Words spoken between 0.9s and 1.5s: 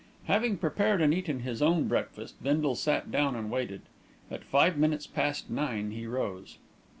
and eaten